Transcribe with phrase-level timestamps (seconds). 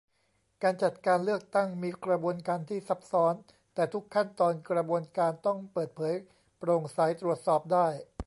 [0.63, 3.33] การจัดการเลือกตั้งมีกระบวนการที่ซับซ้อน
[3.73, 6.15] แต่ทุกขั้นตอนกระบวนการต้องเปิดเผย
[6.57, 7.87] โปร่งใสตรวจสอบได้